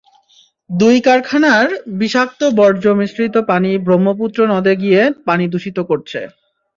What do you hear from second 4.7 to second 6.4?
গিয়ে পানি দূষিত করছে।